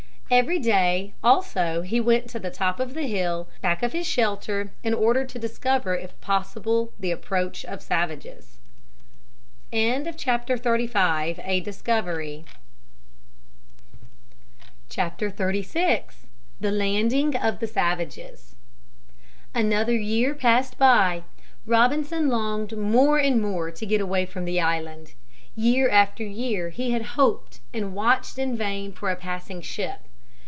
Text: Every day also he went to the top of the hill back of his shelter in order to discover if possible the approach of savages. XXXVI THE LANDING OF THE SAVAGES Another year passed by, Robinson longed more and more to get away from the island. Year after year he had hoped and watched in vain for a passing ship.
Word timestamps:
Every 0.33 0.59
day 0.59 1.13
also 1.21 1.81
he 1.81 1.99
went 1.99 2.29
to 2.29 2.39
the 2.39 2.49
top 2.49 2.79
of 2.79 2.93
the 2.93 3.05
hill 3.05 3.49
back 3.59 3.83
of 3.83 3.91
his 3.91 4.07
shelter 4.07 4.71
in 4.81 4.93
order 4.93 5.25
to 5.25 5.37
discover 5.37 5.93
if 5.93 6.19
possible 6.21 6.93
the 6.97 7.11
approach 7.11 7.65
of 7.65 7.81
savages. 7.81 8.55
XXXVI 9.73 11.35
THE 16.61 16.71
LANDING 16.71 17.35
OF 17.35 17.59
THE 17.59 17.67
SAVAGES 17.67 18.55
Another 19.53 19.97
year 19.97 20.33
passed 20.33 20.77
by, 20.77 21.23
Robinson 21.65 22.29
longed 22.29 22.77
more 22.77 23.17
and 23.19 23.41
more 23.41 23.69
to 23.69 23.85
get 23.85 23.99
away 23.99 24.25
from 24.25 24.45
the 24.45 24.61
island. 24.61 25.13
Year 25.57 25.89
after 25.89 26.23
year 26.23 26.69
he 26.69 26.91
had 26.91 27.01
hoped 27.19 27.59
and 27.73 27.93
watched 27.93 28.39
in 28.39 28.55
vain 28.55 28.93
for 28.93 29.11
a 29.11 29.17
passing 29.17 29.59
ship. 29.61 30.03